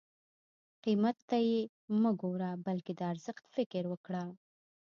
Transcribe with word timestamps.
قیمت 0.83 1.17
ته 1.29 1.37
یې 1.47 1.59
مه 2.01 2.11
ګوره 2.21 2.51
بلکې 2.65 2.93
د 2.95 3.01
ارزښت 3.11 3.43
فکر 3.55 3.83
وکړه. 3.91 4.23